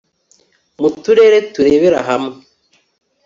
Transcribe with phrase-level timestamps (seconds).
[0.79, 2.35] mu turere turebera hamwe